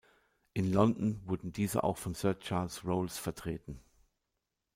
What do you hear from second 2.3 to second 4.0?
Charles Rolls vertreten.